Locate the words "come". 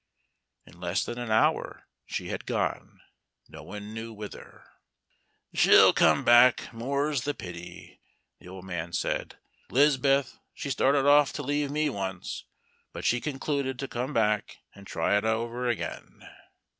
5.93-6.23, 13.87-14.11